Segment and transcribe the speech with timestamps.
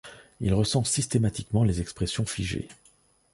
[0.39, 2.67] Il recense systématiquement les expressions figées.